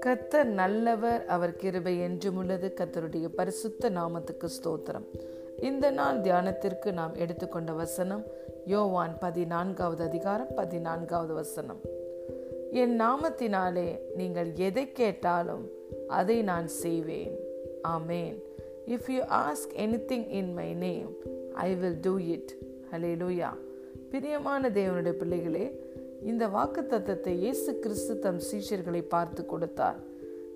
[0.00, 2.74] கத்தர் நல்லவர் அவர் கிருபை என்றும் உள்ளது.
[2.76, 5.04] கத்தருடைய பரிசுத்த நாமத்துக்கு ஸ்தோத்திரம்.
[5.60, 8.24] இந்த நாள் தியானத்திற்கு நாம் எடுத்துக்கொண்ட வசனம்
[8.66, 11.80] யோவான் பதினான்காவது அதிகாரம் பதினான்காவது வசனம்.
[12.70, 15.70] என் நாமத்தினாலே நீங்கள் எதை கேட்டாலும்
[16.08, 17.38] அதை நான் செய்வேன்.
[17.88, 18.42] Amen.
[18.86, 21.16] If you ask anything in my name
[21.52, 22.56] I will do it
[23.16, 23.68] hallelujah
[24.12, 25.64] பிரியமான தேவனுடைய பிள்ளைகளே
[26.30, 29.98] இந்த வாக்கு தத்தத்தை இயேசு கிறிஸ்து தம் சீஷர்களை பார்த்து கொடுத்தார்.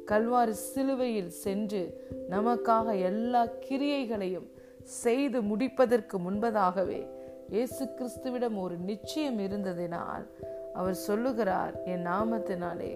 [0.04, 1.82] கல்வாறு சிலுவையில் சென்று
[2.32, 4.48] நமக்காக எல்லா கிரியைகளையும்
[5.02, 7.00] செய்து முடிப்பதற்கு முன்பதாகவே
[7.54, 10.26] இயேசு கிறிஸ்துவிடம் ஒரு நிச்சயம் இருந்ததினால்
[10.72, 12.92] அவர் சொல்லுகிறார் என் நாமத்தினாலே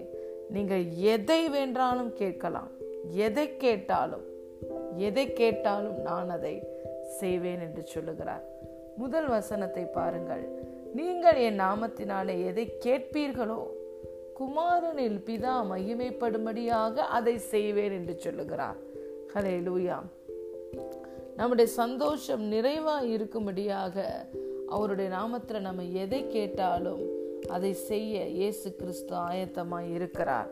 [0.55, 2.71] நீங்கள் எதை வேண்டாலும் கேட்கலாம்.
[3.27, 4.25] எதை கேட்டாலும்
[5.07, 6.55] எதை கேட்டாலும் நான் அதை
[7.19, 8.45] செய்வேன் என்று சொல்லுகிறார்.
[8.97, 10.47] முதல் வசனத்தை பாருங்கள்.
[10.93, 13.63] நீங்கள் என் நாமத்தினாலே எதை கேட்பீர்களோ?
[14.39, 18.75] குமாரனில் பிதா மகிமைப்படும்படியாக அதை செய்வேன் என்று சொல்லுகிறார்.
[19.33, 20.01] ஹலே லூயா
[21.35, 24.05] நம்முடைய சந்தோஷம் நிறைவா இருக்கும்படியாக
[24.67, 27.01] அவருடைய நாமத்தில் நம்ம எதை கேட்டாலும்
[27.49, 30.47] அதை செய்ய இயேசு கிறிஸ்து ஆயத்தமாய் இருக்கிறார்.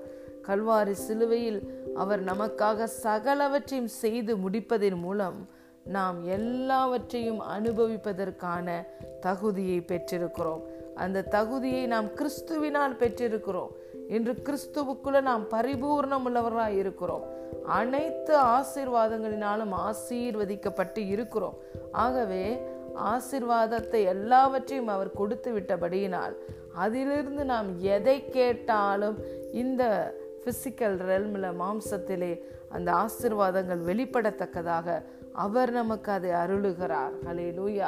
[0.48, 5.50] கல்வாரி சிலுவையில் அவர் நமக்காக சகலவற்றையும் செய்து முடிப்பதன் மூலம்
[5.88, 8.88] நாம் எல்லாவற்றையும் அனுபவிப்பதற்கான
[9.20, 10.62] தகுதியை பெற்றிருக்கிறோம்.
[10.96, 13.70] அந்த தகுதியை நாம் கிறிஸ்துவினால் பெற்றிருக்கிறோம்.
[14.08, 17.24] இன்று கிறிஸ்துவுக்குள்ள நாம் பரிபூர்ணம் உள்ளவர்களாய் இருக்கிறோம்.
[17.66, 21.58] அனைத்து ஆசீர்வாதங்களினாலும் ஆசீர்வதிக்கப்பட்டு இருக்கிறோம்.
[21.92, 22.62] ஆகவே
[22.96, 26.36] ஆசிர்வாதத்தை எல்லாவற்றையும் அவர் கொடுத்து விட்டபடியினால்
[26.74, 29.18] அதிலிருந்து நாம் எதை கேட்டாலும்
[29.52, 35.02] இந்த ஃபிசிக்கல் ரெல்மில் மாம்சத்திலே அந்த ஆசிர்வாதங்கள் வெளிப்படத்தக்கதாக
[35.38, 37.14] அவர் நமக்கு அதை அருளுகிறார்.
[37.26, 37.88] ஹலே லூயா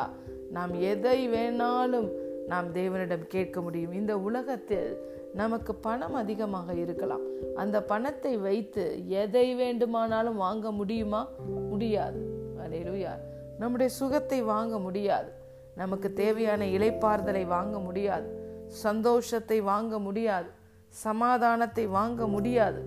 [0.51, 2.09] நாம் எதை வேணாலும்
[2.47, 3.91] நாம் தேவனிடம் கேட்க முடியும்.
[3.91, 4.97] இந்த உலகத்தில்
[5.33, 7.21] நமக்கு பணம் அதிகமாக இருக்கலாம்.
[7.55, 11.27] அந்த பணத்தை வைத்து எதை வேண்டுமானாலும் வாங்க முடியுமா?
[11.69, 12.21] முடியாது.
[12.63, 13.13] அலே லூயா
[13.59, 15.31] நம்முடைய சுகத்தை வாங்க முடியாது.
[15.75, 18.29] நமக்கு தேவையான இலைப்பார்தலை வாங்க முடியாது.
[18.67, 20.49] சந்தோஷத்தை வாங்க முடியாது.
[20.87, 22.81] சமாதானத்தை வாங்க முடியாது.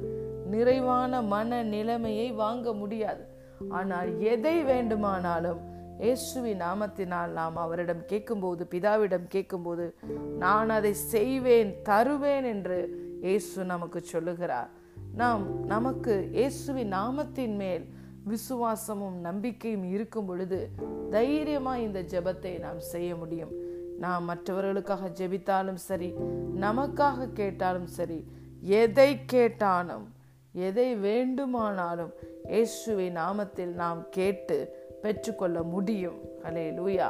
[0.47, 3.31] நிறைவான மன நிலைமையை வாங்க முடியாது.
[3.71, 5.61] ஆனால் எதை வேண்டுமானாலும்
[6.01, 9.95] இயேசுவி நாமத்தினால் நாம் அவரிடம் கேட்கும்போது பிதாவிடம் கேட்கும்போது
[10.39, 12.79] நான் அதை செய்வேன் தருவேன் என்று
[13.21, 14.71] இயேசு நமக்கு சொல்லுகிறார்.
[15.15, 17.85] நாம் நமக்கு இயேசுவி நாமத்தின் மேல்
[18.29, 20.71] விசுவாசமும் நம்பிக்கையும் இருக்கும் பொழுது
[21.11, 23.51] தைரியமா இந்த ஜெபத்தை நாம் செய்ய முடியும்.
[23.99, 26.15] நாம் மற்றவர்களுக்காக ஜெபித்தாலும் சரி
[26.61, 28.27] நமக்காக கேட்டாலும் சரி
[28.61, 30.13] எதை கேட்டாலும்
[30.55, 32.13] எதை வேண்டுமானாலும்
[32.49, 34.57] இயேசுவை நாமத்தில் நாம் கேட்டு
[35.03, 36.19] பெற்றுக்கொள்ள முடியும்.
[36.47, 37.09] அலே லூயா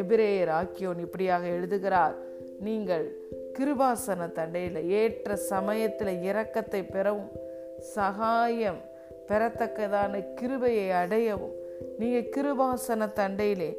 [0.00, 2.14] எபிரேயர் ஆக்கியோன் இப்படியாக எழுதுகிறார்.
[2.60, 3.06] நீங்கள்
[3.58, 7.30] கிருபாசன தண்டையில் ஏற்ற சமயத்தில் இரக்கத்தை பெறவும்
[7.94, 8.80] சகாயம்
[9.28, 11.54] பெறத்தக்கதான கிருபையை அடையவும்
[11.98, 13.70] நீங்கள் கிருபாசன தண்டையிலே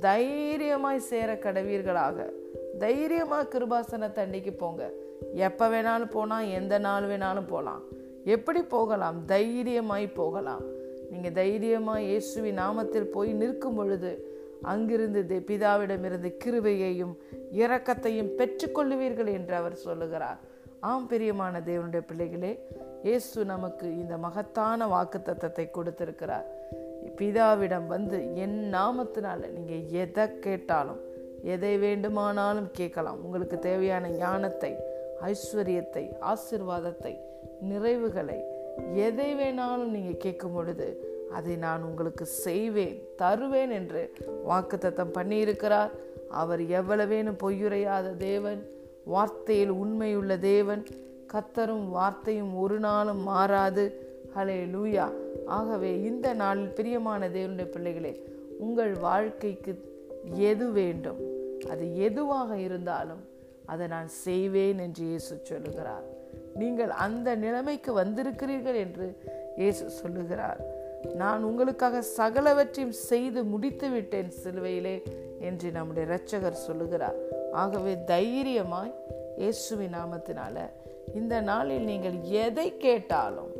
[0.00, 2.18] தைரியமாய் சேர கடவீர்களாக.
[2.78, 4.90] தைரியமாக கிருபாசன தண்டைக்கு போங்க.
[5.34, 7.84] எப்போ வேணாலும் போனால் எந்த நாள் வேணாலும் போகலாம்
[8.34, 9.18] எப்படி போகலாம்?
[9.26, 10.64] தைரியமாய் போகலாம்.
[11.10, 14.12] நீங்கள் தைரியமாக இயேசுவி நாமத்தில் போய் நிற்கும் பொழுது
[14.72, 17.14] அங்கிருந்து பிதாவிடமிருந்து கிருவையையும்
[17.60, 20.40] இரக்கத்தையும் பெற்றுக்கொள்ளுவீர்கள் என்று அவர் சொல்லுகிறார்.
[20.80, 22.52] ஆம் பிரியமான தேவனுடைய பிள்ளைகளே
[23.02, 26.46] இயேசு நமக்கு இந்த மகத்தான வாக்கு தத்தத்தை கொடுத்திருக்கிறார்.
[27.18, 31.00] பிதாவிடம் வந்து என் நாமத்தினால நீங்கள் எதை கேட்டாலும்
[31.54, 33.22] எதை வேண்டுமானாலும் கேட்கலாம்.
[33.26, 34.72] உங்களுக்கு தேவையான ஞானத்தை
[35.30, 37.14] ஐஸ்வர்யத்தை ஆசிர்வாதத்தை
[37.62, 38.38] நிறைவுகளை
[38.94, 40.88] எதை வேணாலும் நீங்கள் கேட்கும் பொழுது
[41.32, 44.12] அதை நான் உங்களுக்கு செய்வேன் தருவேன் என்று
[44.48, 45.90] வாக்குத்தத்தம் பண்ணியிருக்கிறார்.
[46.28, 48.60] அவர் எவ்வளவேனும் பொய்யுரையாத தேவன்
[49.14, 50.86] வார்த்தையில் உண்மையுள்ள தேவன்
[51.32, 54.00] கத்தரும் வார்த்தையும் ஒரு நாளும் மாறாது.
[54.36, 55.06] ஹலே லூயா
[55.46, 58.24] ஆகவே இந்த நாளில் பிரியமான தேவனுடைய பிள்ளைகளே
[58.58, 59.72] உங்கள் வாழ்க்கைக்கு
[60.34, 61.20] எது வேண்டும்
[61.70, 63.24] அது எதுவாக இருந்தாலும்
[63.64, 66.06] அதை நான் செய்வேன் என்று இயேசு சொல்லுகிறார்.
[66.60, 69.06] நீங்கள் அந்த நிலைமைக்கு வந்திருக்கிறீர்கள் என்று
[69.56, 70.60] இயேசு சொல்லுகிறார்.
[71.14, 74.96] நான் உங்களுக்காக சகலவற்றையும் செய்து முடித்து விட்டேன் சிலுவையிலே
[75.48, 77.18] என்று நம்முடைய இரட்சகர் சொல்லுகிறார்.
[77.52, 78.94] ஆகவே தைரியமாய்
[79.38, 80.56] இயேசுவின் நாமத்தினால
[81.14, 83.52] இந்த நாளில் நீங்கள் எதை கேட்டாலும்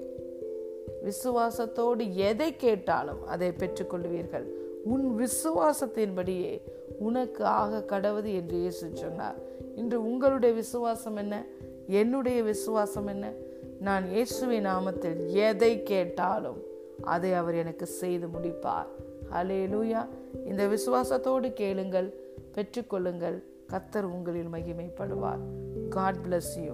[1.08, 4.46] விசுவாசத்தோடு எதை கேட்டாலும் அதை பெற்றுக்கொள்வீர்கள்
[4.84, 6.54] உன் விசுவாசத்தின்படியே
[6.98, 9.38] உனக்கு ஆக கடவுது என்று இயேசு சொன்னார்.
[9.76, 11.36] இன்று உங்களுடைய விசுவாசம் என்ன?
[11.86, 13.32] என்னுடைய விசுவாசம் என்ன?
[13.80, 16.62] நான் இயேசுவின் நாமத்தில் எதை கேட்டாலும்
[17.02, 18.86] அதை அவர் எனக்கு செய்து முடிப்பார்.
[19.32, 20.08] ஹலே லூயா
[20.46, 22.14] இந்த விசுவாசத்தோடு கேளுங்கள்
[22.54, 23.42] பெற்றுக்கொள்ளுங்கள்.
[23.72, 25.40] கத்தர் உங்களில் மகிமைப்படுவார்.
[25.88, 26.72] God bless you